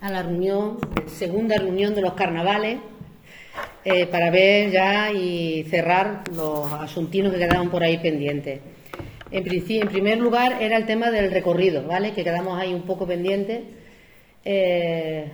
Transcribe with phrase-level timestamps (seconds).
[0.00, 2.78] a la reunión, segunda reunión de los carnavales,
[3.84, 8.60] eh, para ver ya y cerrar los asuntinos que quedaban por ahí pendientes.
[9.30, 12.12] En, en primer lugar era el tema del recorrido, ¿vale?
[12.12, 13.62] Que quedamos ahí un poco pendientes.
[14.44, 15.30] Eh,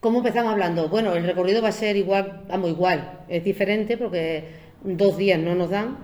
[0.00, 0.88] ¿Cómo empezamos hablando?
[0.88, 4.44] Bueno, el recorrido va a ser igual, vamos, igual, es diferente porque
[4.82, 5.98] dos días no nos dan,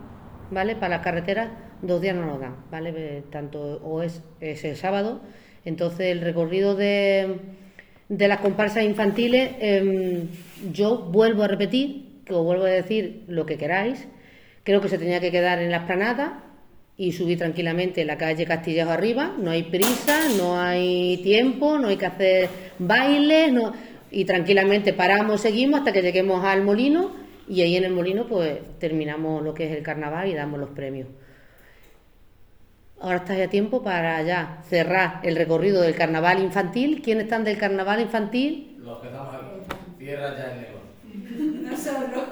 [0.50, 0.76] ¿vale?
[0.76, 1.48] Para las carreteras,
[1.82, 3.22] dos días no nos dan, ¿vale?
[3.30, 5.20] Tanto o es, es el sábado,
[5.64, 7.40] entonces el recorrido de,
[8.08, 10.28] de las comparsas infantiles, em,
[10.72, 14.06] yo vuelvo a repetir, que os vuelvo a decir lo que queráis,
[14.64, 16.44] creo que se tenía que quedar en la esplanada
[16.96, 21.96] y subir tranquilamente la calle Castillejo arriba, no hay prisa, no hay tiempo, no hay
[21.96, 23.52] que hacer bailes,
[24.10, 27.12] y tranquilamente paramos, seguimos hasta que lleguemos al molino
[27.48, 30.70] y ahí en el molino pues terminamos lo que es el carnaval y damos los
[30.70, 31.08] premios.
[33.00, 37.00] Ahora está ya tiempo para ya cerrar el recorrido del carnaval infantil.
[37.02, 38.76] ¿Quiénes están del carnaval infantil?
[38.80, 39.44] Los que estamos aquí.
[39.98, 41.70] Cierra ya el negocio.
[41.70, 42.24] Nosotros.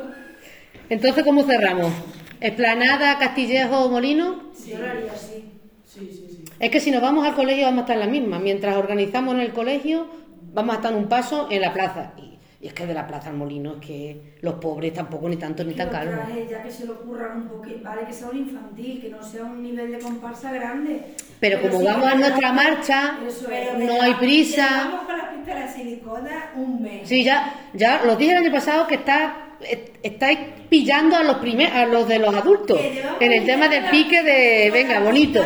[0.89, 1.93] Entonces, ¿cómo cerramos?
[2.41, 4.51] ¿Esplanada, Castillejo, Molino?
[4.55, 5.45] Sí, yo lo haría así.
[5.85, 6.45] Sí, sí, sí.
[6.59, 8.39] Es que si nos vamos al colegio vamos a estar en la misma.
[8.41, 10.09] Mientras organizamos en el colegio,
[10.53, 12.13] vamos a estar un paso en la plaza.
[12.61, 15.63] Y, es que de la plaza al molino es que los pobres tampoco ni tanto
[15.63, 19.01] ni tan trajes, ya que se lo ocurran un poquito, vale que sea un infantil,
[19.03, 21.03] que no sea un nivel de comparsa grande.
[21.39, 23.79] Pero como vamos a nuestra marcha, Eso es.
[23.79, 24.69] no la- hay prisa.
[24.69, 27.07] Llevamos con las pistas de la silicona un mes.
[27.09, 30.39] Sí, ya, ya los dije el año pasado que está, est- estáis
[30.71, 32.81] pillando a los primer, a los de los adultos
[33.21, 35.43] en el tema del pique de venga bonito.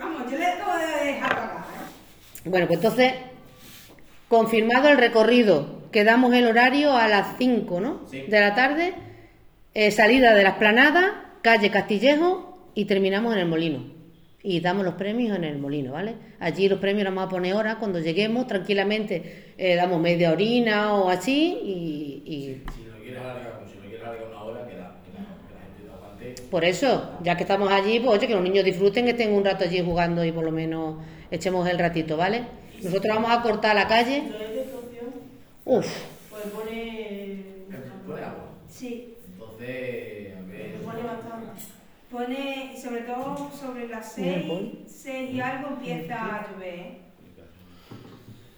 [0.00, 0.32] Vamos.
[0.32, 0.48] ¿eh?
[2.44, 3.12] Bueno, pues entonces
[4.28, 8.00] confirmado el recorrido, quedamos el horario a las 5, ¿no?
[8.10, 8.24] Sí.
[8.26, 8.94] De la tarde,
[9.74, 13.96] eh, salida de la esplanada, calle Castillejo y terminamos en el molino.
[14.42, 16.14] Y damos los premios en el molino, ¿vale?
[16.38, 20.94] Allí los premios los vamos a poner ahora, cuando lleguemos tranquilamente eh, damos media orina
[20.94, 24.66] o así y- y Si lo quieres alargar, como si lo quieres alargar una hora,
[24.68, 26.42] que la, que la, que la gente lo aguante.
[26.50, 29.44] Por eso, ya que estamos allí, pues oye, que los niños disfruten, que estén un
[29.44, 30.96] rato allí jugando y por lo menos
[31.30, 32.42] echemos el ratito, ¿vale?
[32.82, 34.22] Nosotros vamos a cortar la calle.
[35.64, 35.86] Uf,
[36.30, 37.44] pues pone.
[38.06, 38.44] Pone agua.
[38.68, 40.80] Sí, Entonces, a ver.
[40.84, 41.62] Pone bastante.
[42.10, 44.70] pone, sobre todo sobre las Mira, 6, voy.
[44.86, 46.74] 6 y algo empieza a llover.
[46.74, 46.98] ¿eh?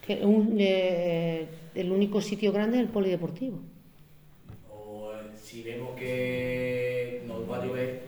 [0.02, 3.58] que un- eh, el único sitio grande es el polideportivo.
[4.68, 8.02] O eh, si vemos que nos va a llover,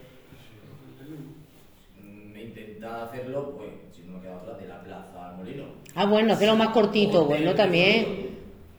[2.01, 3.69] mm, intentar hacerlo, pues
[4.13, 5.63] no nos queda otra, de la plaza al molino.
[5.95, 8.29] Ah, bueno, hacerlo más cortito, bueno, también.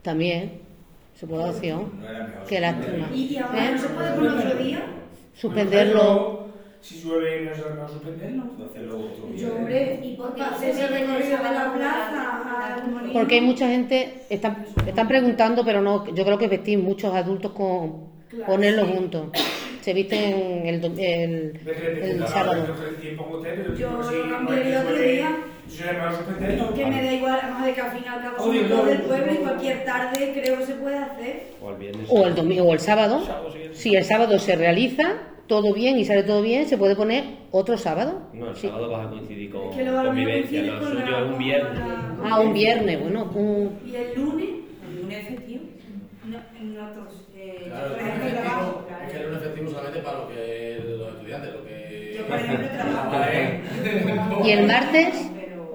[0.03, 0.61] También.
[1.15, 1.93] Se puede opción.
[2.01, 2.45] No era mejor.
[2.47, 3.09] Qué lástima.
[3.15, 3.73] Y, ahora ¿Eh?
[3.73, 4.85] no se puede poner otro día.
[5.35, 6.45] Suspenderlo.
[6.81, 9.49] Si llueve no se va a suspenderlo, hacerlo otro día.
[9.49, 13.13] Yo, hombre, ¿Y por qué se recorrido de la plaza al molino.
[13.15, 17.53] Porque hay mucha gente, están, están preguntando, pero no, yo creo que vestir muchos adultos
[17.53, 18.93] con Claro, sí.
[18.93, 19.27] juntos.
[19.85, 22.65] Se visten el, el, el sábado.
[22.65, 25.37] el Yo lo hay que otro día.
[26.75, 28.87] Que me da igual, vamos a ver que al fin y al cabo somos todos
[28.87, 31.43] del pueblo y cualquier tarde creo que se puede hacer.
[31.61, 32.07] O el viernes.
[32.09, 33.21] O el domingo o el sábado.
[33.75, 35.19] Si el sábado se realiza
[35.49, 38.23] todo bien y sale todo bien, se puede poner otro sábado.
[38.33, 38.69] No, el Sí.
[38.69, 40.63] sábado vas a coincidir con Es que lo convivencia.
[40.63, 41.79] Lo con suyo es un viernes.
[41.79, 44.49] la- Ah, un viernes, bueno, un- Y el lunes,
[44.89, 45.65] El lunes festivo.
[46.25, 47.21] No, en otros.
[47.37, 48.74] Eh, Claro,
[50.05, 52.15] para lo que los estudiantes, lo que.
[52.17, 53.11] Yo, por ejemplo, trabajo.
[53.11, 53.61] Vale.
[54.45, 55.31] y el martes,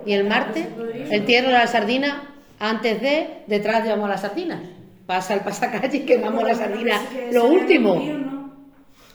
[0.06, 0.68] y el martes,
[1.12, 4.60] el tierro de la sardina, antes de, detrás llevamos las sardinas.
[5.06, 7.00] Pasa el pasacalle y quemamos la sardina.
[7.00, 8.02] Sí que Lo último,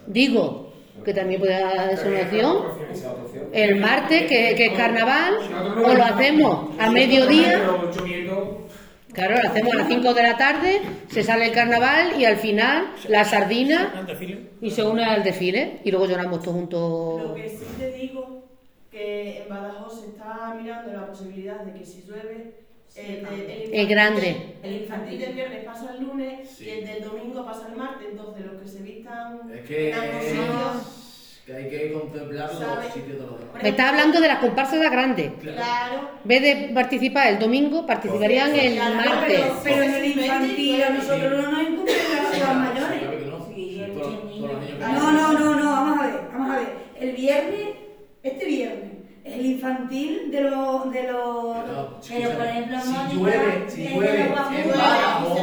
[0.06, 0.72] digo,
[1.04, 1.90] que también puede otra
[2.22, 2.64] opción.
[3.52, 5.34] El martes, que, que es carnaval,
[5.84, 7.60] o lo hacemos a mediodía.
[9.14, 12.36] Claro, lo hacemos a las 5 de la tarde, se sale el carnaval y al
[12.36, 14.06] final la sardina
[14.60, 17.36] y se une al desfile y luego lloramos todos Lo juntos.
[17.36, 18.44] que sí te digo,
[18.90, 22.54] que en Badajoz se está mirando la posibilidad de que si llueve,
[22.96, 24.36] el, de- el Es infantil- grande.
[24.62, 26.64] El infantil del viernes pasa el lunes Sí.
[26.66, 29.94] y el del domingo pasa el martes, entonces los que se vistan Es que.
[31.46, 32.84] Que hay que contemplar ¿Sabe?
[32.84, 33.62] los sitios de los demás.
[33.62, 35.32] Me está hablando de las comparsas de grandes.
[35.42, 39.40] claro, En vez de participar el domingo, participarían el Claro, martes.
[39.40, 41.92] Pero, pero en el infantil a nosotros no nos incumbe
[42.40, 42.98] las mayores.
[42.98, 44.88] Claro que no.
[44.88, 46.68] No, no, no, no, vamos a ver, vamos a ver.
[47.00, 47.68] El viernes,
[48.22, 48.90] este viernes,
[49.24, 50.90] es el infantil de los...
[50.92, 55.38] De los Pero, Pero, por ejemplo, si Mónica, llueve, si llueve, en Badajoz,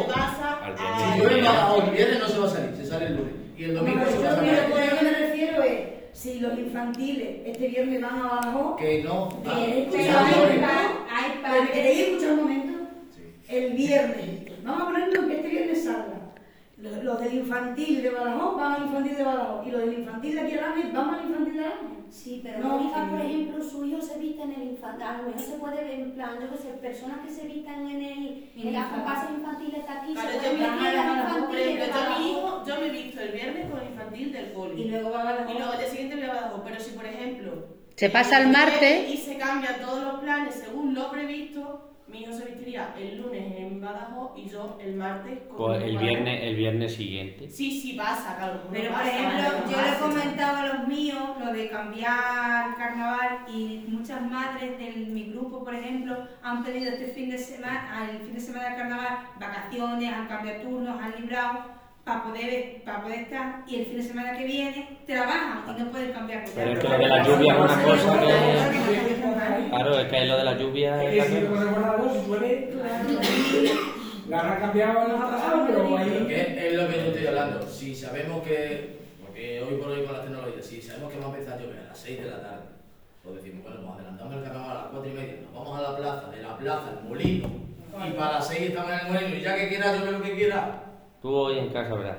[1.13, 3.33] si llueve en Badajoz, el viernes no se va a salir, se sale el lunes.
[3.57, 4.71] Y el domingo se va a Yo lo que- salir.
[4.71, 5.79] por lo que me refiero es,
[6.13, 10.59] si los infantiles este viernes van a Badajoz, Que no, que este no año llore.
[10.59, 12.79] pa- hay ¿Me queréis escuchar un momento?
[13.15, 13.21] Sí.
[13.55, 16.33] El viernes, vamos a ponerlo que este viernes salga.
[16.81, 20.41] Los, del infantil de Badajoz van al infantil de Badajoz y los del infantil de
[20.41, 21.87] aquí al Ángel van al infantil de Ángel.
[22.09, 23.09] Sí, pero No, Mónica, sí.
[23.11, 25.03] por ejemplo, su hijo se viste en el infantil.
[25.03, 27.87] A lo mejor se puede ver en plan, yo qué sé, personas que se vistan
[27.87, 28.91] en, el, en las infantil.
[28.95, 30.13] comparsas infantiles de aquí.
[30.13, 33.79] Claro, se yo me de yo mi hijo, yo me he visto el viernes con
[33.79, 34.81] el infantil del poli.
[34.81, 35.51] Y luego va a Badajoz.
[35.53, 36.61] Y luego el día siguiente voy a Badajoz.
[36.65, 39.09] Pero si, por ejemplo, Se pasa el martes.
[39.13, 43.57] y se cambian todos los planes según lo previsto, mi hijo se vestiría el lunes
[43.57, 47.49] en Badajoz y yo el martes con Pues el viernes, el viernes siguiente.
[47.49, 48.61] Sí, sí pasa, claro.
[48.71, 53.45] Pero por pasa, ejemplo, yo le he comentado a los míos lo de cambiar carnaval
[53.53, 58.19] y muchas madres de mi grupo, por ejemplo, han pedido este fin de semana, al
[58.19, 63.19] fin de semana del carnaval, vacaciones, han cambiado turnos, han librado para poder, para poder
[63.19, 66.43] estar y el fin de semana que viene trabajan y no pueden cambiar.
[66.55, 68.31] Pero es que lo de la lluvia es una cosa que...
[69.69, 71.41] Claro, es que lo de la lluvia Es que si
[74.29, 76.27] la habrá cambiado el pasado, pero ahí.
[76.29, 77.67] es lo que yo estoy hablando.
[77.67, 81.29] Si sabemos que, porque hoy por hoy con la tecnología, si sabemos que va a
[81.29, 82.63] empezar a llover a las 6 de la tarde,
[83.23, 85.81] pues decimos, bueno, nos adelantamos el carnaval a las 4 y media, nos vamos a
[85.81, 87.49] la plaza, de la plaza al molino,
[88.07, 90.35] y para las 6 estamos en el molino, y ya que quiera llover lo que
[90.35, 90.83] quiera,
[91.21, 92.17] Tú hoy en casa verás.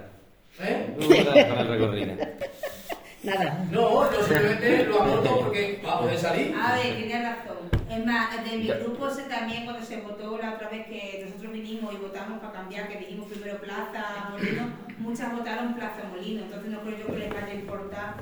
[0.61, 0.97] ¿eh?
[0.99, 2.15] Tú verás con el recorrido.
[3.25, 3.67] Nada.
[3.71, 6.55] No, yo simplemente lo aporto porque va a poder salir.
[6.57, 7.57] A ver, tienes razón.
[7.89, 11.53] Es más, de mi grupo se, también cuando se votó la otra vez que nosotros
[11.53, 14.63] vinimos y votamos para cambiar, que dijimos primero Plaza Molino,
[14.99, 18.15] muchas votaron Plaza Molino, entonces no creo yo que les vaya a importar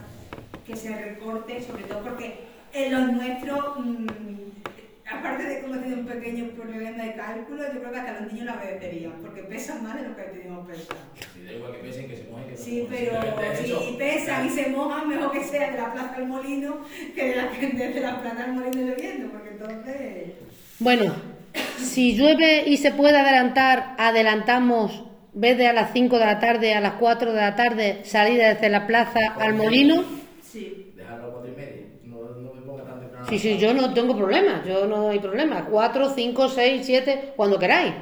[0.67, 2.41] que se recorte, sobre todo porque
[2.73, 4.07] en los nuestros, mm,
[5.13, 8.33] aparte de que hemos tenido un pequeño problema de cálculo, yo creo que hasta los
[8.33, 11.01] niños la obedecerían, porque pesan más de lo que teníamos pensado.
[11.35, 13.13] Si da igual que pesen, que se mojen, que Sí, pero
[13.57, 13.99] si eso.
[13.99, 16.81] pesan y se mojan, mejor que sea de la plaza al molino
[17.15, 20.33] que de la, de la plaza al molino lloviendo, porque entonces...
[20.79, 21.15] Bueno,
[21.79, 26.75] si llueve y se puede adelantar, adelantamos, vez de a las 5 de la tarde,
[26.75, 30.05] a las 4 de la tarde, salida desde la plaza al molino.
[30.43, 30.93] Sí.
[30.97, 31.87] Dejarlo a 4 y media.
[32.05, 33.20] No, no me ponga tan temprano.
[33.31, 35.65] Sí, sí, yo no tengo problema, yo no hay problema.
[35.65, 37.95] 4, 5, 6, 7, cuando queráis.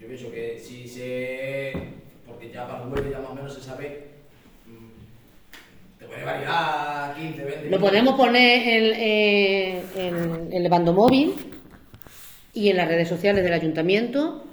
[0.00, 1.72] Yo pienso que si se.
[2.24, 4.10] Porque ya para el ya más o menos se sabe.
[4.64, 7.70] mm, Te puede variar 15, 20.
[7.70, 11.34] Lo podemos poner en, eh, en el bandomóvil
[12.54, 14.44] y en las redes sociales del ayuntamiento,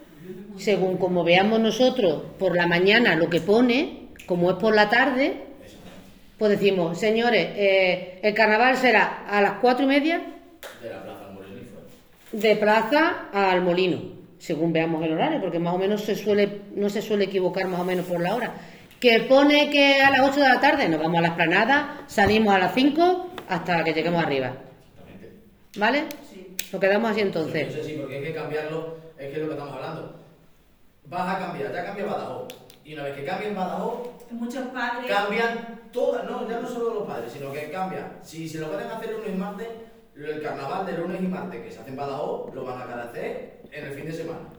[0.58, 5.44] según como veamos nosotros por la mañana lo que pone, como es por la tarde,
[6.44, 10.22] pues decimos, señores, eh, el carnaval será a las cuatro y media
[10.82, 12.38] De la plaza y fue.
[12.50, 14.02] de plaza al molino,
[14.40, 17.80] según veamos el horario, porque más o menos se suele, no se suele equivocar más
[17.80, 18.54] o menos por la hora.
[19.00, 22.54] Que pone que a las 8 de la tarde nos vamos a la esplanada, salimos
[22.54, 24.48] a las 5 hasta que lleguemos arriba.
[24.90, 25.32] Exactamente.
[25.78, 26.04] ¿Vale?
[26.30, 26.56] Sí.
[26.74, 27.74] Lo quedamos así No entonces.
[27.74, 30.20] sé si, porque hay que cambiarlo, es que es lo que estamos hablando.
[31.06, 32.48] Vas a cambiar, ya cambia Badajoz.
[32.86, 35.10] Y una vez que cambien Badajoz, Muchos padres...
[35.10, 38.18] cambian todas, no, ya no solo los padres, sino que cambian.
[38.22, 39.68] Si se lo pueden hacer lunes y martes,
[40.16, 43.62] el carnaval de lunes y martes que se hace en Badajoz, lo van a hacer
[43.72, 44.50] en el fin de semana.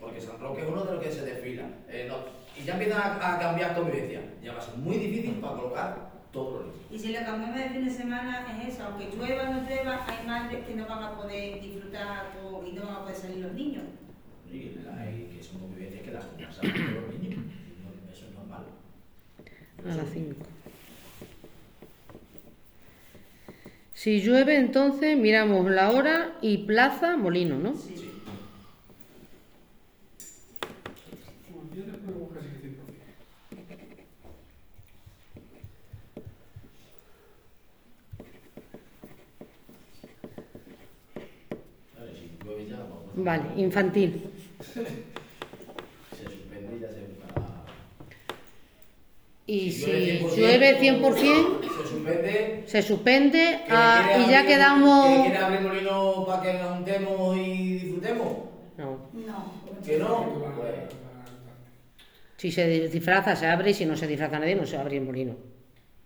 [0.00, 1.64] Porque San Roque es uno de los que se desfila.
[1.88, 2.16] Eh, no,
[2.60, 4.22] y ya empiezan a, a cambiar convivencia.
[4.42, 6.78] Ya va a ser muy difícil para colocar todos los niños.
[6.90, 10.04] Y si lo cambiamos de fin de semana es eso, aunque llueva o no llueva,
[10.06, 13.38] hay madres que no van a poder disfrutar o- y no van a poder salir
[13.38, 13.84] los niños.
[14.50, 14.56] Y
[14.98, 17.40] hay que son convivencias que las con los niños.
[17.84, 18.64] No, Eso es normal.
[19.90, 20.34] A las 5.
[23.94, 27.74] Si llueve, entonces miramos la hora y plaza molino, ¿no?
[27.74, 28.12] Sí.
[31.74, 32.78] Yo te puedo buscar si quieres.
[41.98, 43.02] Vale, si llueve ya, vamos.
[43.16, 44.22] Vale, infantil.
[44.62, 44.74] Se
[46.24, 47.00] suspende y ya se
[47.34, 47.64] para.
[49.46, 49.84] Y Si
[50.34, 52.62] si llueve llueve 100%, Se suspende.
[52.66, 55.06] se suspende ¿Que ah, y ya quedamos...
[55.16, 58.28] ¿Que quiere abrir molino para que nos juntemos y disfrutemos?
[58.76, 59.10] No.
[59.12, 59.52] No.
[59.84, 60.24] ¿Que no?
[60.56, 60.74] Pues,
[62.36, 65.04] Si se disfraza, se abre y si no se disfraza nadie, no se abre el
[65.04, 65.36] molino.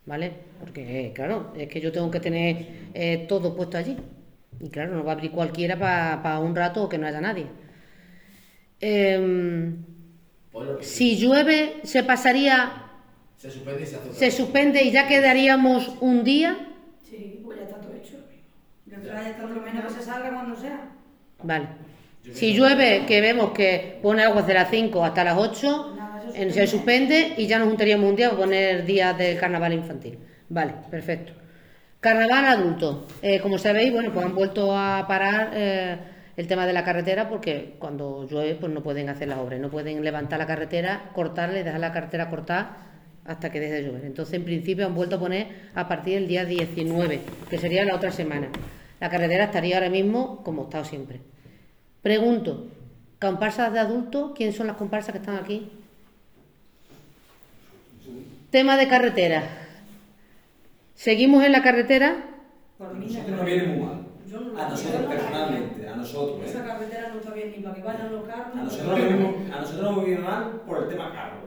[0.05, 0.33] ¿Vale?
[0.59, 3.97] Porque, eh, claro, es que yo tengo que tener eh, todo puesto allí.
[4.61, 7.47] Y claro, no va a abrir cualquiera para un rato o que no haya nadie.
[8.81, 9.85] Em,
[10.51, 12.82] pues si llueve, se pasaría,
[13.43, 14.35] se suspende y se hace otra se vez.
[14.37, 16.57] suspende y ya quedaríamos un día.
[17.03, 18.15] Sí, pues ya está todo hecho.
[18.87, 20.81] Ya está, ya está, Por lo menos que se salga cuando sea.
[21.43, 21.67] Vale.
[22.33, 26.37] Si llueve, que vemos que pone agua desde las 5 hasta las 8, Nada, eso
[26.41, 30.19] en- se suspende y ya nos juntaríamos un día para poner días del carnaval infantil.
[30.49, 31.33] Vale, perfecto.
[31.99, 33.07] Carnaval adulto.
[33.23, 35.97] Eh, como sabéis, bueno, pues han vuelto a parar eh,
[36.37, 39.69] el tema de la carretera porque cuando llueve pues no pueden hacer las obras, no
[39.71, 42.77] pueden levantar la carretera, cortarla y dejar la carretera cortada
[43.25, 44.05] hasta que deje de llover.
[44.05, 47.95] Entonces, en principio han vuelto a poner a partir del día 19, que sería la
[47.95, 48.49] otra semana.
[49.01, 51.21] La carretera estaría ahora mismo como ha estado siempre.
[52.03, 52.69] Pregunto,
[53.21, 55.71] comparsas de adultos, ¿quiénes son las comparsas que están aquí?
[58.51, 59.43] Tema de carretera.
[60.95, 62.17] Seguimos en la carretera.
[62.79, 64.07] Por mí, Nosotros nos viene muy mal.
[64.31, 66.67] yo no- A nosotros personalmente, a nosotros, Esa ¿eh?
[66.67, 68.55] carretera no está bien ni para que vayan los carros.
[68.57, 71.42] A nosotros, nos viene, a nosotros nos viene mal por el tema carro.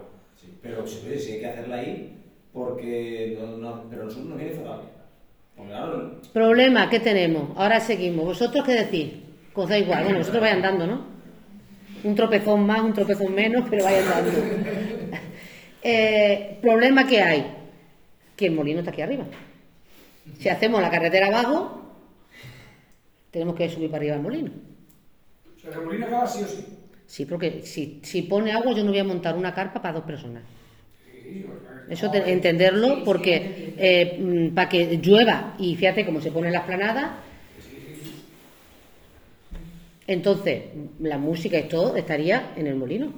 [0.66, 2.18] Pero oye, sí hay que hacerla ahí
[2.54, 4.82] porque no, no- pero a nosotros nos viene fatal.
[5.56, 7.50] Claro, Problema, ¿qué tenemos?
[7.58, 8.26] Ahora seguimos.
[8.26, 9.14] ¿Vosotros qué decís?
[9.54, 10.04] Os da igual.
[10.04, 11.06] Bueno, vosotros vayan dando, ¿no?
[12.04, 14.40] Un tropezón más, un tropezón menos, pero vayan dando.
[15.88, 17.46] Eh, problema que hay,
[18.36, 19.26] que el molino está aquí arriba.
[20.40, 21.96] Si hacemos la carretera abajo,
[23.32, 24.52] tenemos que subir para arriba el molino.
[25.58, 26.66] O sea, que el molino acaba sí o sí.
[27.08, 30.04] Sí, porque si, si pone agua yo no voy a montar una carpa para dos
[30.06, 30.44] personas.
[31.90, 36.60] Eso te- entenderlo porque eh, mm, para que llueva y fíjate cómo se pone la
[36.60, 37.18] esplanada.
[40.08, 40.64] Entonces,
[41.00, 43.12] la música y todo estaría en el molino.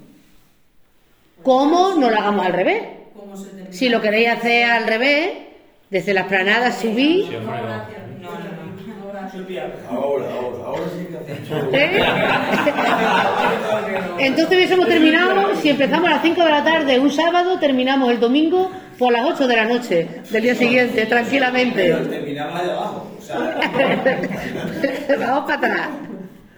[1.44, 2.84] ¿Cómo no lo hagamos al revés?
[3.70, 5.30] Si lo queréis hacer al revés,
[5.90, 7.28] desde la esplanada subir.
[7.28, 7.64] Sí, hombre, no.
[7.68, 8.02] gracias.
[8.22, 9.12] No, no, no.
[9.12, 9.27] gracias.
[9.90, 11.74] Ahora, ahora, ahora sí que hacemos.
[11.74, 12.00] ¿eh?
[14.20, 18.20] Entonces hubiésemos terminado, si empezamos a las 5 de la tarde un sábado, terminamos el
[18.20, 21.94] domingo por las 8 de la noche del día siguiente, tranquilamente.
[21.94, 23.12] pero terminamos allá abajo.
[23.18, 23.38] O sea,
[25.20, 25.90] Vamos para atrás.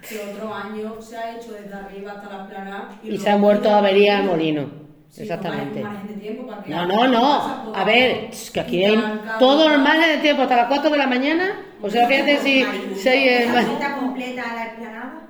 [0.07, 2.89] Que otro año se ha hecho desde arriba hasta la plana.
[3.03, 4.79] Y se ha muerto avería molino.
[5.09, 5.81] Sí, Exactamente.
[5.81, 7.75] margen de tiempo para que No, no, no.
[7.75, 9.03] A ver, es que aquí hay
[9.39, 11.59] todo el margen de tiempo hasta las 4 de la mañana.
[11.81, 12.63] O sea, fíjate si,
[12.95, 15.21] si hay ¿La vuelta completa a la explanada?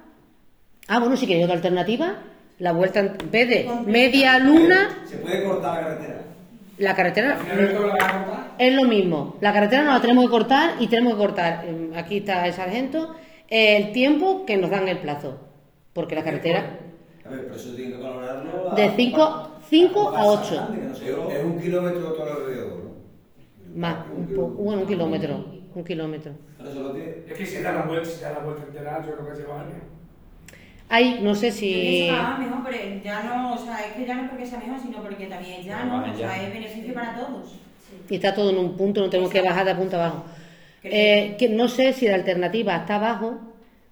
[0.88, 2.16] Ah, bueno, si queréis otra alternativa,
[2.58, 6.22] la vuelta en vez de media luna, se puede cortar la carretera.
[6.80, 7.38] la carretera
[8.58, 9.38] es lo mismo.
[9.42, 12.54] La carretera no la tenemos que cortar y tenemos que cortar, eh, aquí está el
[12.54, 13.16] sargento,
[13.48, 15.40] el tiempo que nos dan el plazo.
[15.94, 16.78] Porque la carretera
[17.26, 18.72] A ver, pero eso tiene que valorarlo.
[18.76, 20.56] de 5 cinco a 8.
[20.56, 22.89] Grande, que nosotros- Es un kilómetro todo alrededor.
[23.80, 25.46] Más, un po- bueno, un kilómetro.
[25.76, 26.32] Un kilómetro.
[26.62, 26.96] Eso.
[26.98, 29.62] Es que si da la vuelta, si da la vuelta entera, yo creo que lleva
[29.62, 29.84] años.
[30.90, 32.08] Hay, no sé si.
[32.08, 34.60] que va mejor, pero ya no, o sea, es que ya no es porque sea
[34.60, 37.56] mejor, sino porque también ya no, o sea, es beneficio para todos.
[38.10, 40.24] Y está todo en un punto, no tenemos que bajar de punta abajo.
[40.84, 43.40] Eh, que no sé si la alternativa está abajo,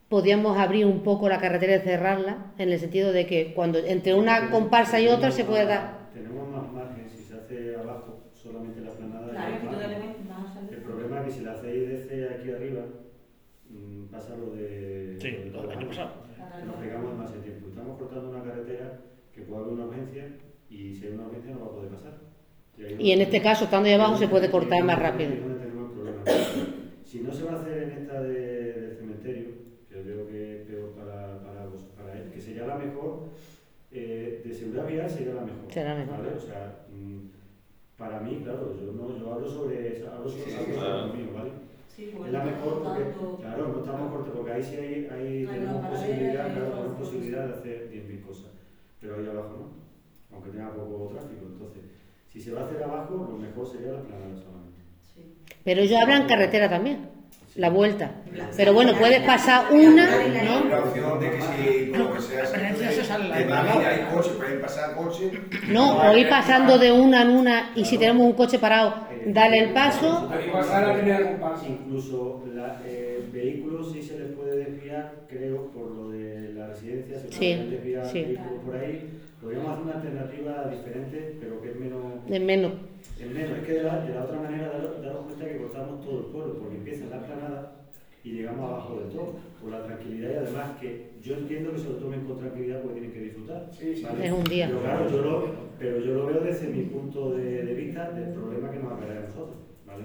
[0.10, 4.14] podríamos abrir un poco la carretera y cerrarla, en el sentido de que cuando entre
[4.16, 6.08] una comparsa y otra se puede dar.
[6.14, 9.30] Tenemos más margen si se hace abajo, solamente la planada.
[9.32, 10.00] Claro, hay que más tú margen.
[10.02, 10.74] debes vas a salir.
[10.74, 12.86] El problema es que si la hacéis desde aquí arriba,
[13.70, 16.12] mm, pasa lo de, Sí, lo de año pasado.
[16.66, 17.68] Nos pegamos demasiado tiempo.
[17.68, 19.00] Estamos cortando una carretera
[19.34, 20.30] que puede haber una urgencia
[20.70, 22.14] y si hay una urgencia no va a poder pasar.
[22.98, 25.34] Y en este caso, estando ahí abajo, se puede cortar más rápido.
[25.34, 25.58] el.
[27.04, 29.46] Si no se va a hacer en esta de- del cementerio,
[29.90, 33.30] que veo que es peor para, para, vos- para él, que sería la mejor,
[33.92, 35.72] eh, de seguridad vial sería la mejor.
[35.72, 36.18] Será mejor.
[36.18, 36.36] ¿vale?
[36.38, 37.28] O sea, mm,
[37.98, 41.08] para mí, claro, yo, no, yo hablo sobre, hablo sobre, sobre claro.
[41.08, 41.52] lo mío, ¿vale?
[41.96, 45.46] Sí, Es la mejor porque, tanto- claro, no estamos cortos, porque ahí sí hay, ahí
[45.46, 48.52] Hay tenemos posibilidad, claro, hay tenemos posibilidad de hacer 10.000 cosas,
[49.02, 51.82] pero ahí abajo no, aunque tenga poco tráfico, entonces,
[52.32, 54.82] si se va a hacer abajo, lo mejor sería la planada solamente.
[55.02, 55.22] Sí.
[55.64, 57.10] Pero ellos hablan carretera también,
[57.58, 58.12] la vuelta.
[58.56, 60.06] Pero bueno, puedes pasar una,
[60.44, 60.66] ¿no?
[60.70, 61.92] La opción de que si,
[64.96, 65.32] coches.
[65.70, 68.94] No, o ir pasando de una en una y si tenemos un coche parado,
[69.26, 70.30] dale el paso.
[70.32, 71.66] Ahí pasa la primera comparsa.
[71.68, 77.20] Incluso la, eh, vehículos sí se les puede desviar, creo, por lo de la residencia,
[77.20, 78.24] se Sí, pueden desviar sí.
[78.24, 79.10] vehículos por ahí.
[79.42, 82.02] Podríamos hacer una alternativa diferente, pero que es menos...
[82.28, 82.72] De menos.
[83.20, 86.20] Es menos, es que de la, de la otra manera daros, cuenta que cortamos todo
[86.20, 87.72] el pueblo, porque empieza en la planada
[88.24, 91.90] y llegamos abajo del todo, por la tranquilidad y además que yo entiendo que se
[91.90, 93.70] lo tomen con tranquilidad porque tienen que disfrutar.
[93.72, 94.06] Sí, sí.
[94.22, 94.68] Es un día.
[94.68, 98.34] Pero claro, yo lo, pero yo lo veo desde mi punto de, de vista del
[98.34, 100.04] problema que nos acarrea a nosotros, ¿vale?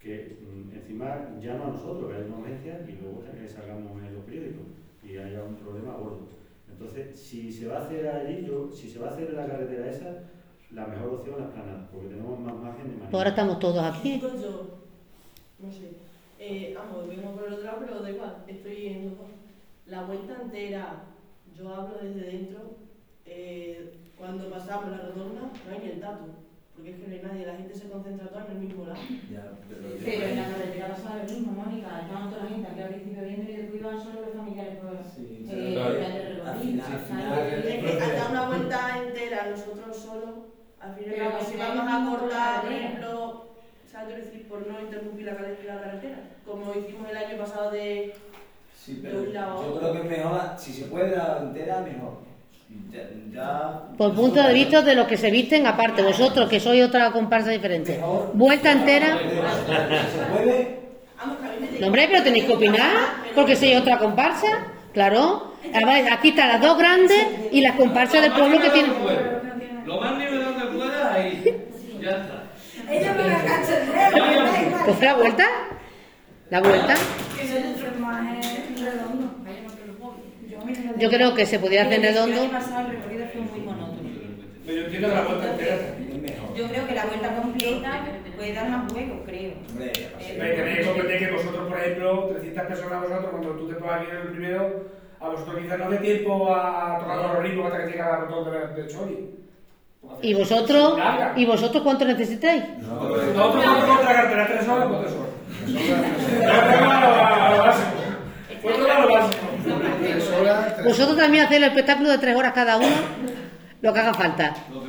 [0.00, 4.02] Que mm, encima ya no a nosotros, que hay una urgencia y luego que salgamos
[4.02, 4.66] en los periódicos
[5.04, 6.28] y haya un problema gordo.
[6.70, 9.46] Entonces, si se va a hacer allí, yo, si se va a hacer en la
[9.46, 10.24] carretera esa,
[10.72, 13.18] la mejor opción es la planada, porque tenemos más margen de maniobra.
[13.18, 14.12] Ahora estamos todos aquí.
[14.12, 14.66] Digo yo,
[15.58, 15.90] no sé,
[16.38, 19.28] eh, vamos, vengo por el otro lado, pero da igual, estoy dos.
[19.86, 21.02] La vuelta entera,
[21.56, 22.60] yo hablo desde dentro,
[23.26, 26.26] eh, cuando pasamos la rotonda, no hay ni el dato.
[26.76, 29.00] Porque es que no hay nadie, la gente se concentra toda en el mismo lado.
[29.30, 32.00] Ya, pero, Pero en la carretera pasa lo mismo, Mónica.
[32.00, 34.96] Estaban toda la gente aquí al principio viendo y después iban solo los familiares por
[35.04, 35.94] Sí, eh, claro.
[35.94, 37.64] por el Al final- al ¿sabes?
[37.66, 40.34] Es que al dar una vuelta entera nosotros solos,
[40.80, 43.44] al fin y al Pero si final vamos a cortar, por ejemplo,
[43.90, 44.48] ¿sabes decir?
[44.48, 48.14] Por no interrumpir la car- la carretera, como hicimos el año pasado de...
[48.76, 52.18] Sí, de pero a yo creo que es mejor, si se puede la entera, mejor.
[52.90, 53.00] Ya,
[53.32, 57.10] ya- Por punto de vista de los que se visten aparte, vosotros que sois otra
[57.10, 58.00] comparsa diferente.
[58.32, 59.18] Vuelta entera.
[59.18, 60.78] Se puede,
[61.80, 62.90] No, hombre, pero tenéis que opinar,
[63.34, 64.46] porque sois otra comparsa.
[64.94, 65.50] Claro.
[66.12, 68.92] Aquí están las dos grandes y las comparsas del pueblo que tienen.
[69.86, 71.66] Lo más nivelado que pueda, ahí.
[72.00, 72.26] Ya
[72.90, 73.10] está.
[73.12, 74.82] Ellos van a cachondeo, me igual.
[74.86, 75.46] Pues la vuelta.
[76.50, 76.94] La vuelta.
[78.00, 78.26] Más
[78.84, 79.30] redondo.
[80.98, 82.42] Yo creo que se podía hacer El redondo.
[82.42, 84.00] año pasado el recorrido fue muy monótono.
[84.66, 85.74] Pero yo entiendo que la vuelta entera.
[85.74, 86.54] es mejor.
[86.56, 88.00] Yo creo que la vuelta completa
[88.36, 89.52] puede dar más juego, creo.
[89.70, 89.92] Hombre.
[90.18, 94.00] Pero tenéis que comprender que vosotros, por ejemplo, 300 personas vosotros, cuando tú te pongas
[94.00, 94.84] aquí en el primero,
[95.20, 98.16] a vosotros quizás no dé tiempo a tocar los ritmos hasta que llegue a la
[98.16, 99.30] rotonda de, de Chori.
[100.22, 100.98] ¿Y vosotros?
[101.36, 102.62] ¿Y vosotros cuánto necesitáis?
[102.80, 104.96] Nosotros tres horas tres horas.
[110.84, 112.86] Vosotros también hacéis el espectáculo de tres horas cada uno,
[113.80, 114.54] lo que haga falta.
[114.72, 114.80] Lo.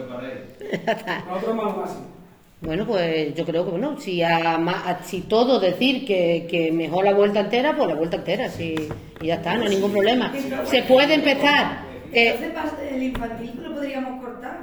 [2.62, 7.13] Bueno, pues yo creo que bueno, si a, si todo decir que, que mejor la
[7.13, 8.75] vuelta entera, pues la vuelta entera, sí,
[9.20, 10.32] y ya está, no hay ningún problema.
[10.65, 11.80] Se puede empezar.
[12.13, 12.53] eh,
[12.91, 14.60] el infantil lo podríamos cortar?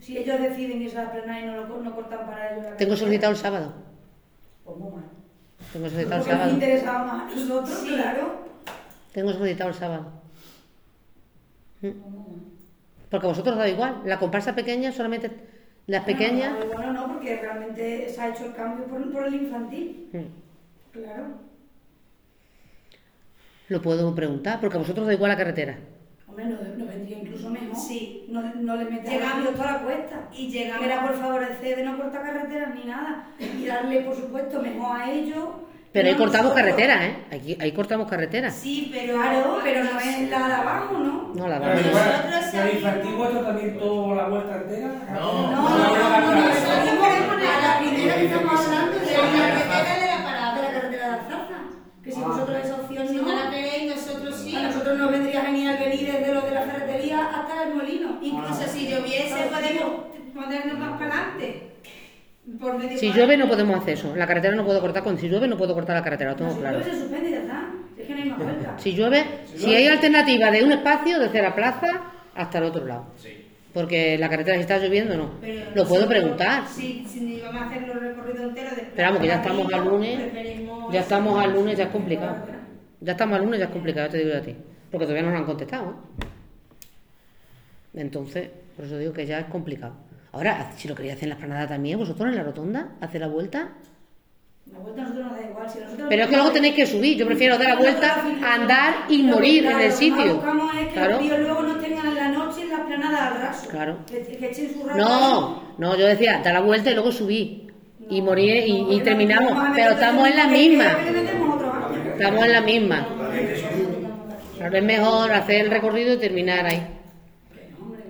[0.00, 2.64] Si ellos deciden irse a la plena y no lo no cortan para ellos.
[2.64, 3.74] la tengo solicitado el sábado.
[4.64, 5.04] Pues muy mal.
[5.72, 6.50] Tengo solicitado el Porque sábado.
[6.54, 8.40] interesaba más a nosotros, claro.
[9.12, 10.12] Tengo solicitado el sábado.
[11.82, 11.88] Mm.
[13.10, 14.02] Porque a vosotros os da igual.
[14.04, 15.30] La comparsa pequeña, solamente
[15.86, 16.52] las pequeñas.
[16.58, 20.08] No, bueno, no, porque realmente se ha hecho el cambio por, por el infantil.
[20.12, 21.24] mm, Claro.
[23.68, 25.78] Lo puedo preguntar, porque a vosotros os da igual la carretera.
[26.42, 27.76] Hombre, nos no vendría incluso mejor.
[27.76, 28.24] Sí.
[28.28, 30.16] No, no le metes Llegamos- a toda la cuesta.
[30.32, 33.26] y llegamos- Que era por favorecer de no cortar carreteras ni nada.
[33.38, 35.44] Y darle, por supuesto, mejor a ellos.
[35.92, 36.70] Pero ahí no a cortamos nosotros.
[36.76, 37.16] carreteras, ¿eh?
[37.36, 38.54] Aquí, ahí cortamos carreteras.
[38.54, 39.14] Sí, pero.
[39.14, 41.32] Claro, pero no es la de abajo, ¿no?
[41.34, 41.58] No, la.
[41.58, 44.88] Nosotros ¿Y el infantil vuestro también toda la vuelta entera?
[45.14, 45.50] No.
[45.50, 46.46] No, no, no, no, no,
[47.42, 50.62] a la primera que estamos hablando de La carretera de la de parada.
[50.62, 51.58] la carretera de Alzaza.
[52.04, 52.24] Que si Ah.
[52.26, 54.56] vosotros esa opción Si no la queréis, nosotros sí.
[54.56, 56.60] a nosotros nos vendría genial venir desde lo de la
[57.68, 58.18] el molino.
[58.22, 59.92] Incluso si lloviese, podemos
[60.34, 61.62] ponernos más para adelante.
[62.58, 64.14] Por medio Si llueve no podemos hacer eso.
[64.16, 65.02] La carretera no puedo cortar.
[65.04, 66.78] Con si llueve no puedo cortar la carretera, lo tengo Si claro.
[66.78, 67.30] llueve se suspende.
[67.96, 68.74] Si es que no hay más vuelta.
[68.78, 71.88] Si llueve, si hay alternativa de un espacio desde la plaza
[72.34, 73.06] hasta el otro lado.
[73.72, 75.30] Porque la carretera si está lloviendo no.
[75.40, 76.66] Pero Lo puedo preguntar.
[76.66, 79.84] Si, si vamos a hacer los recorridos enteros de Pero vamos, que ya estamos al
[79.84, 80.20] lunes.
[80.20, 82.36] preferimos Ya estamos al lunes, ya es complicado.
[83.00, 84.56] Ya estamos al lunes, ya es complicado, te digo yo a ti.
[84.90, 85.90] Porque todavía no nos han contestado.
[85.90, 86.26] ¿eh?
[87.94, 89.94] Entonces, por eso digo que ya es complicado.
[90.32, 93.26] Ahora, si lo queréis hacer en la esplanada también, vosotros en la rotonda, hacer la
[93.26, 93.70] vuelta.
[94.72, 95.68] La vuelta a nosotros nos da igual.
[95.70, 97.16] Si nosotros Pero es que luego tenéis que subir.
[97.18, 98.24] Yo prefiero dar la vuelta,
[98.54, 100.34] andar y morir en el Lo que sitio.
[100.36, 101.10] buscamos es que Claro.
[101.12, 103.68] los tíos luego no tengan en la noche en la esplanada al raso.
[103.70, 103.96] Claro.
[104.06, 104.96] Que, que echen su rato.
[104.98, 107.72] No, no, yo decía, dar la vuelta y luego subir.
[108.08, 109.52] Y morir y, terminamos.
[109.74, 110.84] Pero estamos en la misma.
[112.12, 113.08] Estamos en la misma.
[114.58, 116.86] Tal vez mejor hacer el recorrido y terminar ahí.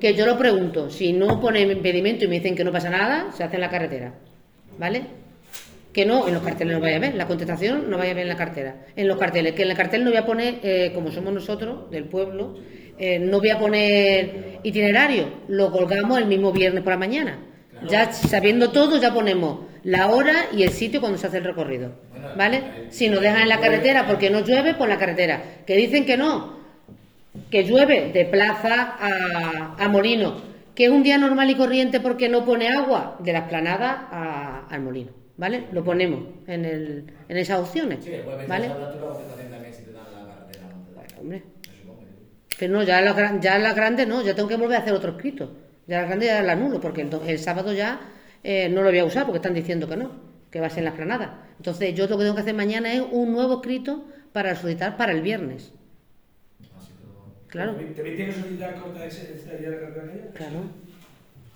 [0.00, 3.30] Que yo lo pregunto, si no ponen impedimento y me dicen que no pasa nada,
[3.32, 4.14] se hace en la carretera.
[4.78, 5.02] ¿Vale?
[5.92, 8.22] Que no, en los carteles no vaya a ver, la contestación no vaya a ver
[8.22, 8.86] en la cartera.
[8.96, 11.90] En los carteles, que en el cartel no voy a poner, eh, como somos nosotros,
[11.90, 12.56] del pueblo,
[12.98, 17.38] eh, no voy a poner itinerario, lo colgamos el mismo viernes por la mañana.
[17.88, 21.92] Ya sabiendo todo, ya ponemos la hora y el sitio cuando se hace el recorrido.
[22.36, 22.62] ¿Vale?
[22.90, 25.42] Si nos dejan en la carretera porque no llueve, pues la carretera.
[25.66, 26.59] Que dicen que no,
[27.50, 30.48] que llueve de plaza a, a molino.
[30.74, 34.66] Que es un día normal y corriente porque no pone agua, de la esplanada a-
[34.68, 35.10] al molino.
[35.36, 35.64] ¿Vale?
[35.72, 38.04] Lo ponemos en, el, en esas opciones.
[38.04, 38.12] Sí,
[38.46, 38.68] ¿Vale?
[38.68, 41.18] tú la contestación también si te dan la carretera o no te dan.
[41.20, 41.42] Hombre.
[42.58, 44.92] Pero no, ya la, gran- ya la grande no, ya tengo que volver a hacer
[44.92, 45.50] otro escrito.
[45.86, 48.00] Ya la grande ya la anulo, porque el, el sábado ya
[48.44, 50.10] eh, no lo voy a usar porque están diciendo que no,
[50.50, 51.48] que va a ser en la esplanada.
[51.56, 55.12] Entonces yo lo que tengo que hacer mañana es un nuevo escrito para solicitar para
[55.12, 55.72] el viernes.
[57.50, 60.30] Claro, ¿Te viste que solicitar corta ese día de carretera?
[60.34, 60.60] claro.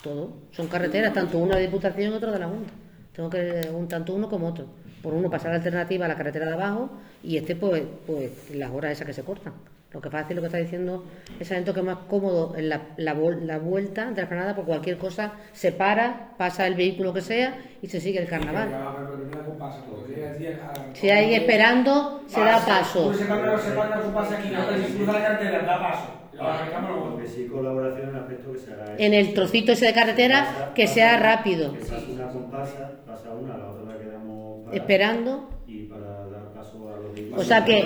[0.02, 0.32] Todo.
[0.50, 2.72] Son carreteras, tanto una de Diputación y otro de la Junta.
[3.14, 4.66] Tengo que un tanto uno como otro.
[5.02, 6.90] Por uno pasar la alternativa a la carretera de abajo
[7.22, 9.54] y este pues, pues las horas esas que se cortan.
[9.94, 11.04] Lo que pasa es lo que está diciendo
[11.38, 14.98] es el que es más cómodo en la, la, vuelta de la Granada por cualquier
[14.98, 18.70] cosa, se para, pasa el vehículo que sea y se sigue el carnaval.
[20.94, 23.12] Si hay esperando, se da paso.
[23.12, 23.24] Pues que
[28.98, 31.72] en el que trocito ese de carretera, que sea rápido.
[31.72, 31.82] Que
[34.72, 35.50] Esperando.
[35.68, 37.40] Y para dar paso a los demás.
[37.40, 37.84] O sea que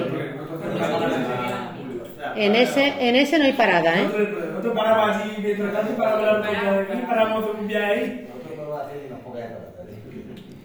[2.37, 4.05] en ese, en ese no hay parada, ¿eh?
[4.05, 8.29] Nosotros paramos allí, mientras tanto paramos aquí, paramos un viaje ahí.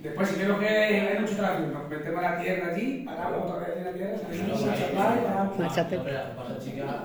[0.03, 3.77] Después, si vemos que hay mucho tráfico, nos metemos la tierra allí, paramos otra vez
[3.77, 5.59] en la tierra, salimos a chapar y paramos.
[5.59, 5.97] Machate.
[5.97, 7.03] Pasa, chica,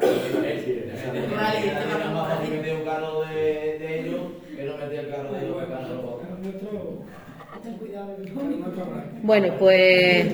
[1.15, 4.21] es más fácil meter un carro de, de ellos
[4.57, 6.29] que no meter el carro de ellos que el carro de los otros.
[7.63, 8.17] Ten cuidado.
[9.23, 10.27] Bueno, pues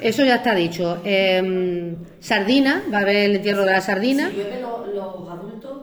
[0.00, 1.00] eso ya está dicho.
[1.04, 4.30] Em, sardina, va a haber el entierro de la sardina.
[4.30, 5.82] Si llueve lo- los adultos,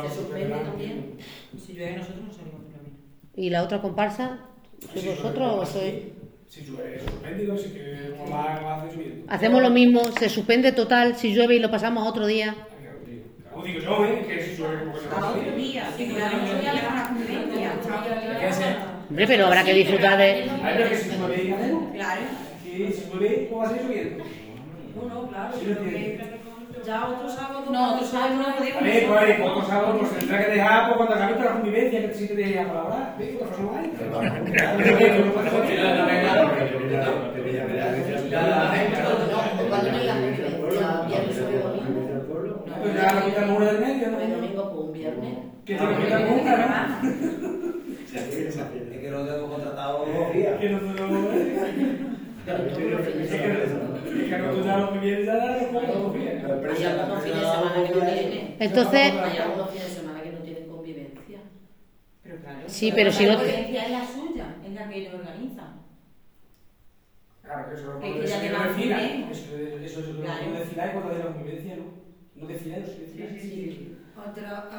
[0.00, 1.18] Pues se suspende también.
[1.56, 2.96] Si llueve nosotros no salimos por la mina.
[3.34, 4.38] ¿Y la otra comparsa?
[4.92, 5.94] ¿Sois vosotros o sois...?
[6.48, 9.24] Si llueve, suspendido, si que como va, va a hacer subiendo.
[9.28, 12.56] Hacemos lo mismo, se suspende total si llueve y lo pasamos a otro día.
[13.52, 14.26] Como digo yo, ¿eh?
[14.28, 16.90] Que si llueve, como que se va a Otro día, que claro, eso ya es
[16.90, 17.72] una convivencia.
[19.10, 20.24] Hombre, pero habrá que disfrutar de...
[20.62, 21.92] Ay, pero que si llueve, ¿qué hacemos?
[21.94, 22.22] Claro.
[22.62, 22.70] Si
[23.18, 24.24] llueve, ¿cómo va a seguir subiendo?
[25.38, 25.54] Claro.
[25.56, 26.18] Sí, lo tiene.
[26.84, 27.64] Ya otro sábado.
[27.70, 28.82] No, otro sábado no A podemos.
[28.82, 32.26] ver, pues, otro sábado pues tendrá que dejar pues, cuando acabe la convivencia, que sí
[32.26, 33.14] te a colaborar.
[33.18, 33.36] ¿Ves?
[33.38, 33.70] Cosa no.
[33.70, 33.88] Pues
[51.30, 51.47] pues
[58.60, 61.38] Entonces- Hay algunos fines de semana que no tienen convivencia.
[62.22, 62.58] Pero claro.
[62.66, 63.32] Sí, pero si no...
[63.32, 65.78] La convivencia es la suya, es la que ellos organizan.
[67.42, 67.86] Claro, que eso
[68.86, 69.28] bien.
[69.30, 70.40] Eso eso es lo Claro.
[70.92, 71.84] cuando hay la convivencia, ¿no?
[72.36, 72.54] No se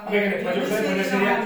[0.07, 1.43] A ver, que después yo sé, sé pues sería-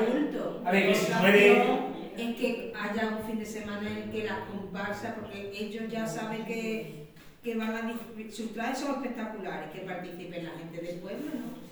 [0.66, 4.24] a ver, que si Otra puede- Es que haya un fin de semana en que
[4.24, 7.08] las comparsas, porque ellos ya saben que,
[7.44, 7.94] que van a.
[8.32, 11.63] Sus trajes son espectaculares, que participen la gente del pueblo, ¿no?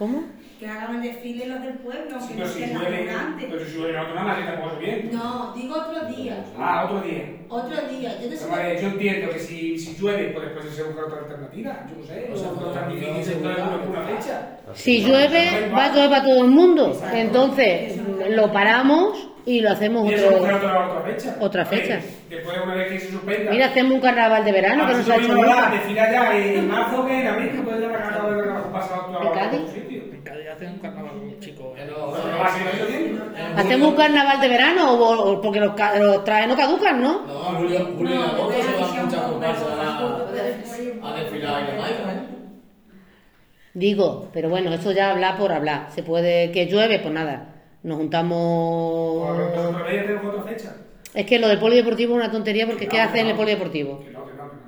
[0.00, 0.24] ¿Cómo?
[0.58, 3.08] Que hagan el desfile los del pueblo, aunque Pero no si llueve,
[3.50, 5.10] pero si llueve otro nada más, que tampoco es bien.
[5.12, 6.44] No, digo otro día.
[6.58, 7.24] Ah, otro día.
[7.50, 8.18] Otro día.
[8.22, 11.18] Yo te Pero vale, yo entiendo que si, si llueve, pues después se busca otra
[11.18, 11.86] alternativa.
[11.86, 14.58] Yo no sé, o sea, no tan difícil se busca una, una fecha.
[14.72, 16.98] Si llueve, va a llover para todo el mundo.
[17.12, 21.36] Entonces, lo paramos y lo hacemos Y otro, otra, otra fecha.
[21.40, 22.00] otra A ver, fecha.
[22.30, 23.50] Después, una vez que se suspenda.
[23.50, 25.70] Mira, hacemos un carnaval de verano que no se ha hecho nunca.
[25.72, 29.18] Desfilar ya en marzo que en abril, que puede ya la carnaval de verano pasado
[29.18, 29.89] a ¿En
[30.66, 31.74] hacen un carnaval chico.
[33.56, 37.26] ¿Hacemos un carnaval de verano o, o- porque los, los trajes no caducan, no?
[37.26, 39.98] No, Julio, Julio y agosto se van muchas comparsas a,
[41.08, 42.40] a desfilar y demás, ¿no?
[43.72, 45.86] Digo, pero bueno, esto ya habla por hablar.
[45.90, 47.54] Se puede que llueve, pues nada.
[47.82, 49.38] Nos juntamos.
[50.46, 50.74] Fecha.
[51.14, 54.04] Es que lo del polideportivo es una tontería porque ¿qué hace en el polideportivo?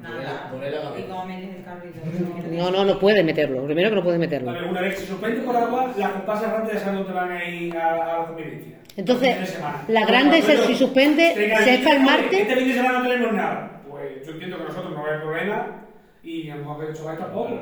[0.01, 0.51] Nada.
[0.99, 2.57] Y como metes el.
[2.57, 3.65] No, no, no puede meterlo.
[3.65, 4.53] Primero que no puede meterlo.
[4.53, 7.33] Vale, una vez que se suspende por agua, las comparsas grandes ya saben dónde van
[7.33, 8.77] a ir a, a la convivencia.
[8.97, 12.41] Entonces, la grande, se- si suspende, se es para el oye, martes.
[12.41, 13.81] Este fin de semana no tenemos nada.
[13.89, 15.87] Pues yo entiendo que nosotros no hay problema
[16.23, 17.61] y a lo mejor que tampoco.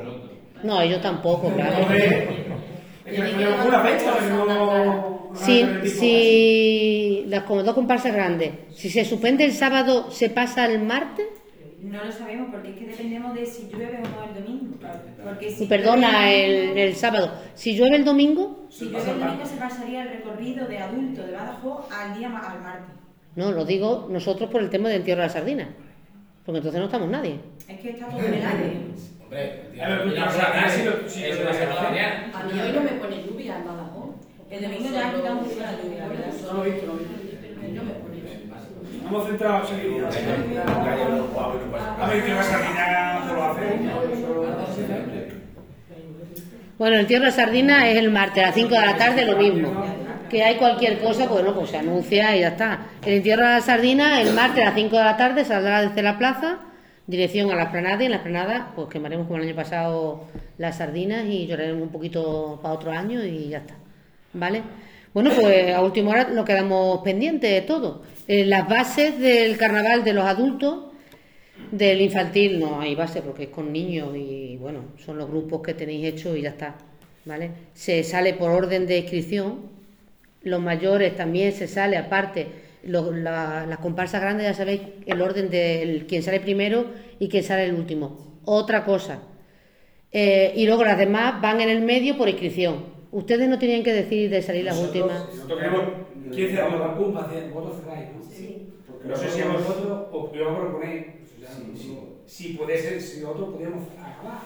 [0.62, 1.76] No, ellos tampoco, claro.
[1.90, 5.30] Es que ponemos una fecha, pero no.
[5.34, 10.80] Si, si las como dos comparsas grandes, si se suspende el sábado, ¿se pasa al
[10.82, 11.26] martes?
[11.82, 14.76] No lo sabemos porque es que dependemos de si llueve o no el domingo.
[15.24, 17.32] Porque si Perdona, llueve- el, el sábado.
[17.54, 21.32] Si llueve el domingo, Si llueve el domingo se pasaría el recorrido de adulto de
[21.32, 22.94] Badajoz al día al martes.
[23.36, 25.68] no, lo digo nosotros por el tema del entierro de la sardina.
[26.44, 27.40] Porque entonces no estamos nadie.
[27.68, 28.76] Es que está todo en el aire.
[29.22, 32.30] Hombre, A ver, tú sabes, sí, lo- sí, Es lo- una semana mañana.
[32.34, 34.10] A mí hoy no me pone lluvia en Badajoz.
[34.50, 36.26] El domingo ya ha quitado mucho la lluvia, ¿verdad?
[36.44, 37.16] No lo he visto, no lo he visto.
[37.74, 38.40] No me pone lluvia.
[39.18, 40.04] Centrado en seguir.
[42.00, 43.24] A ver, ¿qué vas a mirar?
[43.26, 43.78] No lo hace.
[46.78, 49.26] Bueno, el entierro de la sardina es el martes a las 5 de la tarde,
[49.26, 49.84] lo mismo.
[50.30, 52.86] Que hay cualquier cosa, pues no, pues se anuncia y ya está.
[53.04, 56.02] El entierro de la sardina, el martes a las 5 de la tarde, saldrá desde
[56.02, 56.60] la plaza,
[57.06, 60.24] dirección a la esplanada, y en la esplanada, pues quemaremos como el año pasado
[60.56, 63.74] las sardinas y lloraremos un poquito para otro año y ya está.
[64.32, 64.62] ¿Vale?
[65.12, 68.02] Bueno, pues a última hora nos quedamos pendientes de todo.
[68.28, 70.86] Eh, las bases del carnaval de los adultos
[71.72, 75.74] Del infantil no hay base porque es con niños y bueno, son los grupos que
[75.74, 76.76] tenéis hechos y ya está.
[77.26, 77.50] ¿Vale?
[77.74, 79.60] Se sale por orden de inscripción.
[80.42, 82.48] Los mayores también se sale aparte.
[82.84, 86.86] La- las comparsas grandes ya sabéis el orden de quién sale primero
[87.20, 88.40] y quién sale el último.
[88.46, 89.20] Otra cosa.
[90.12, 92.99] Eh, y luego las demás van en el medio por inscripción.
[93.12, 95.26] Ustedes no tenían que decir de salir las últimas.
[95.34, 95.82] Nosotros queremos
[96.30, 96.68] 15 de la
[97.16, 98.22] hacer votos cerráis, ¿no?
[98.22, 98.68] Sí.
[99.04, 103.20] No sé si a vosotros os yo voy a proponer, o si puede ser, si
[103.20, 104.40] nosotros podríamos acabar.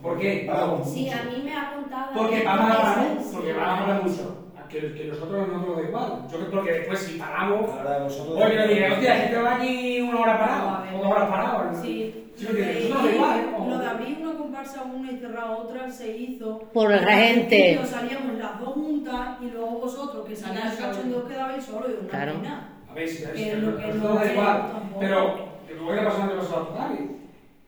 [0.00, 0.48] ¿Por qué?
[0.84, 2.12] Sí, a mí me ha contado.
[2.14, 4.42] Porque que vamos a hablar, ser, porque vamos a hablar mucho.
[4.68, 6.26] Que, que nosotros no nos da igual.
[6.30, 10.00] Yo creo que después si paramos, Ahora vosotros- oye, no diga, hostia, gente va aquí
[10.00, 11.72] una hora parado, o dos horas parado.
[11.72, 11.82] ¿no?
[11.82, 12.25] Sí.
[12.38, 13.38] Igual.
[13.40, 13.46] ¿eh?
[13.68, 16.58] Lo de abrir una comparsa una y cerrar otra se hizo.
[16.72, 17.80] Por la gente.
[17.86, 22.08] Salíamos las dos juntas y luego vosotros, que salían el cachondeo, quedabais solos y una
[22.10, 22.32] Claro.
[22.34, 22.68] pena.
[22.90, 24.62] A ver, si Que si- es lo que no da igual.
[25.00, 25.34] Pero,
[25.66, 27.10] que luego que pasar de pasar a Javi.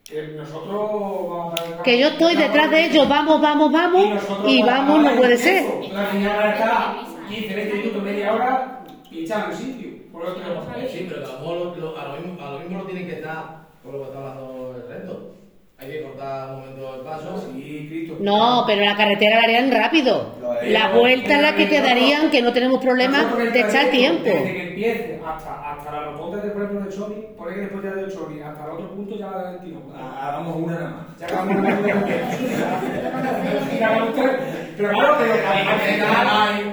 [0.05, 0.91] Que nosotros
[1.29, 5.11] vamos a Que yo estoy detrás de ellos, vamos, vamos, vamos, nosotros y vamos, no
[5.17, 5.65] puede ser.
[5.93, 6.97] La señora está
[7.29, 9.89] 15, 20 minutos, media hora, pinchando en el sitio.
[10.13, 10.41] Por lo que.
[10.89, 11.21] Sí, pero
[11.75, 14.45] que a lo, a mismo, a lo tienen que estar por lo que está hablando
[14.47, 14.57] el resto.
[14.57, 14.58] Hay
[15.91, 17.45] que cortar un momento el paso.
[17.55, 18.17] Sí, Cristo.
[18.21, 20.35] No, pero la carretera la harían rápido.
[20.65, 24.25] La vuelta es la que quedarían, que no tenemos problema de echar Desde tiempo.
[24.25, 27.85] que empiece hasta, hasta la rotonda de, por ejemplo, de Choni, por ahí que después
[27.85, 29.81] ya de Choni, hasta el otro punto ya va a tiro.
[30.21, 31.31] Hagamos una nada más.
[31.31, 31.69] Ya una
[33.87, 34.31] hagamos tres.
[34.77, 35.17] Pero claro,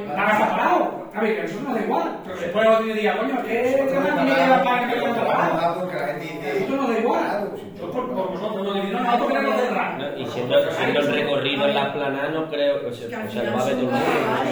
[0.07, 1.04] parado.
[1.15, 2.17] A ver, que a nosotros nos da igual.
[2.25, 5.79] Pero después otro día, coño, ¿qué otra tiene que para que no parado?
[5.79, 7.51] Porque la gente A nosotros nos da igual.
[7.79, 9.97] Yo por, por vosotros, no digo, no, nosotros queremos cerrar.
[9.97, 12.79] No, y siendo, siendo el recorrido en la plana, no creo.
[12.81, 14.05] Que al o sea, lo va a ver todo el mundo,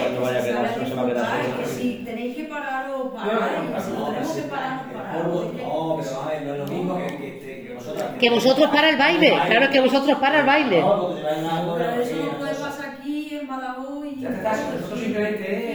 [0.08, 1.58] no, no vaya a quedar, no se va a quedar solo.
[1.58, 6.00] que si tenéis que parar o paráis, si no tenemos que parar, no que- No,
[6.02, 8.04] pero a ver, no es lo mismo que, que, que, que vosotros.
[8.20, 10.80] Que vosotros para el baile, claro que vosotros para el baile.
[10.80, 14.20] No, porque te vais a Pero hora, eso no puede pasar aquí en Badajoz y...
[14.20, 14.36] Ya te
[14.76, 15.73] nosotros simplemente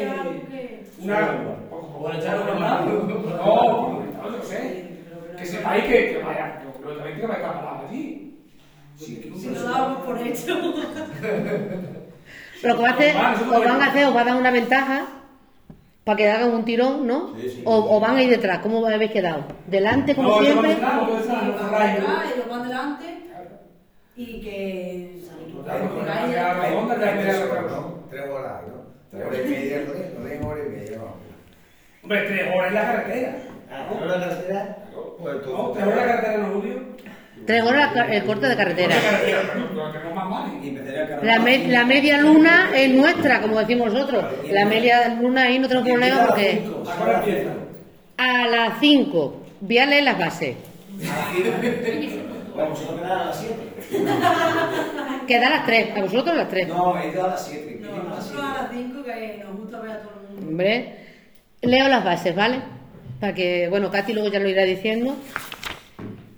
[1.02, 1.18] Una...
[1.18, 1.70] una.
[2.00, 2.92] Por echar una mano.
[3.04, 4.90] No, no lo sé.
[5.38, 8.40] Que sepáis que, que vaya, que lógicamente que estar parado allí.
[8.96, 10.60] Si lo damos por hecho.
[12.64, 15.06] Lo que va a hacer, os van a hacer, os va a dar una ventaja
[16.04, 17.34] para que hagan un tirón, ¿no?
[17.66, 19.44] O, o van a ir detrás, ¿cómo habéis quedado?
[19.68, 20.76] ¿Delante como No, yo siempre?
[20.76, 23.06] no no ellos van delante
[24.18, 25.20] y que...
[29.12, 31.16] Tres horas y media, no es- no es hora y media, no.
[32.04, 33.36] Hombre, tres horas en la carretera.
[33.70, 34.78] ¿Tres horas en la carretera?
[35.20, 36.76] Pues No, tres horas en la carretera, no, Julio.
[37.46, 38.96] Tres horas el corte de carretera.
[41.24, 44.26] La, me- la media luna es nuestra, como decimos nosotros.
[44.52, 46.62] La media luna ahí no tenemos problema porque
[48.18, 50.56] ¿A a las 5 voy a leer las bases.
[52.54, 53.56] Bueno, vosotros quedan a las 7.
[55.28, 56.68] Queda a las 3, a vosotros a las 3.
[56.68, 57.80] No, he ido a las 7.
[57.82, 60.50] No, nosotros a las 5 que nos gusta ver a todo el mundo.
[60.50, 60.96] Hombre,
[61.62, 62.62] leo las bases, ¿vale?
[63.20, 65.16] Para que, bueno, Katy luego ya lo irá diciendo.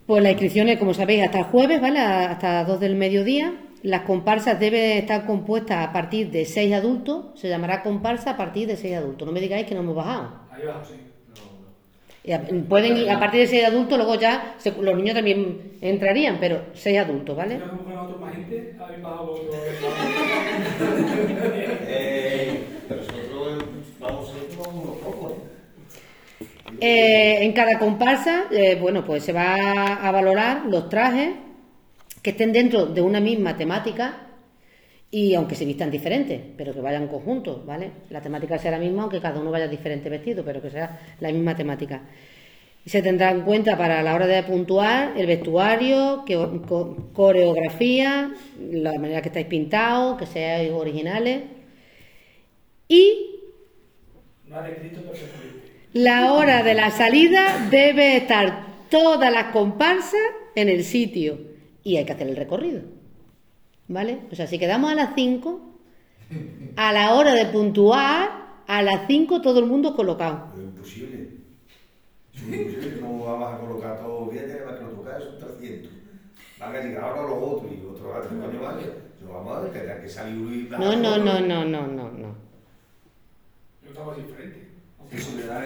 [0.08, 2.00] Pues las inscripciones, como sabéis, hasta el jueves, ¿vale?
[2.00, 3.54] Hasta 2 del mediodía.
[3.84, 7.40] Las comparsas deben estar compuestas a partir de 6 adultos.
[7.40, 9.26] Se llamará comparsa a partir de 6 adultos.
[9.26, 10.48] No me digáis que no hemos bajado.
[10.52, 10.96] Ahí va, sí.
[12.70, 16.68] Pueden ir a partir de 6 adultos, luego ya se- los niños también entrarían, pero
[16.74, 17.62] 6 adultos, ¿vale?
[26.80, 29.56] Eh, en cada comparsa, eh, bueno, pues se va
[29.96, 31.36] a valorar los trajes
[32.22, 34.31] que estén dentro de una misma temática
[35.12, 37.92] y aunque se vistan diferentes, pero que vayan conjuntos, ¿vale?
[38.10, 41.32] La temática sea la misma, aunque cada uno vaya diferente vestido, pero que sea la
[41.32, 42.02] misma temática.
[42.86, 46.36] Y se tendrá en cuenta para la hora de puntuar el vestuario, que,
[46.68, 48.34] co- coreografía,
[48.72, 51.44] la manera que estáis pintados, que seáis originales.
[52.88, 53.36] Y
[55.94, 60.20] la hora de la salida debe estar todas las comparsas
[60.56, 61.38] en el sitio
[61.84, 62.82] y hay que hacer el recorrido.
[63.92, 64.20] ¿Vale?
[64.32, 65.60] O sea, si quedamos a las 5,
[66.78, 70.48] a la hora de puntuar, a las 5 todo el mundo colocado.
[70.56, 71.28] Es imposible.
[72.34, 73.02] Es imposible.
[73.02, 74.26] ¿Cómo vamos a colocar todo?
[74.26, 75.92] Voy a tener más que lo tocar, son 300.
[76.58, 78.84] Van a llegar ahora los otros y otros van a vale.
[79.20, 82.36] Yo vamos a tener que salir y No, no, no, no, no, no, no.
[83.84, 84.72] Yo estaba diferente.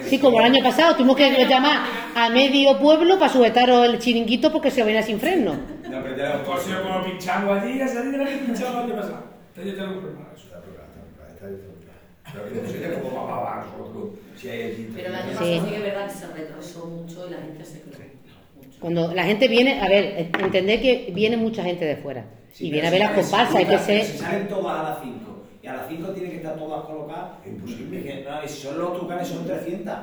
[0.01, 1.85] Sí, como el año pasado tuvimos que llamar
[2.15, 5.75] a medio pueblo para sujetaros el chiringuito porque se venía sin freno.
[5.95, 8.91] No, pero ya Por si como pinchamos allí, a salir de la que pinchamos el
[8.91, 9.23] año pasado.
[9.55, 10.45] Entonces yo tengo preparado eso.
[10.47, 11.75] Está preparado, está preparado, está preparado.
[12.33, 15.33] Pero es imposible como vamos a bajar nosotros si hay allí Pero el año Sí.
[15.37, 17.95] pasado sí que es verdad que se retrasó mucho y la gente se quedó.
[18.79, 22.25] Cuando la gente viene, a ver, entended que viene mucha gente de fuera.
[22.51, 24.03] Sí, y viene a ver las comparsas, hay que ser.
[24.05, 28.03] salen todas a las 5 y a las 5 tienen que estar todas colocadas, imposible.
[28.03, 29.93] Que, no, y si son los tucanes son 300.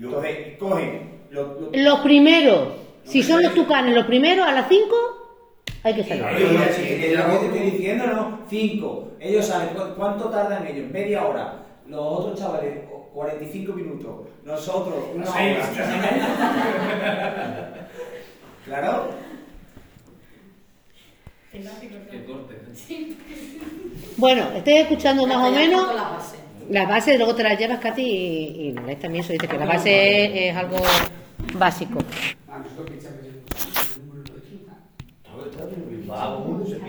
[0.00, 1.16] Entonces, cogen.
[1.30, 2.68] Lo, lo, Los primeros,
[3.04, 4.86] si son los tucanes los primeros a las 5,
[5.86, 6.22] hay que salir.
[6.22, 8.40] Lo que te estoy diciendo, ¿no?
[8.48, 9.08] 5.
[9.20, 11.62] Ellos saben cu- cuánto tardan ellos, media hora.
[11.88, 14.26] Los otros chavales, o- 45 minutos.
[14.44, 15.66] Nosotros, una Sí, hora.
[15.66, 15.80] sí,
[18.66, 19.08] claro.
[22.26, 22.54] Corte.
[24.18, 25.86] Bueno, estoy escuchando más o menos
[26.68, 27.16] las bases.
[27.16, 30.56] luego te las llevas, Katy, y, y también eso dice que la base es, es
[30.56, 30.76] algo
[31.54, 31.98] básico.
[36.16, 36.80] Bravo, schön,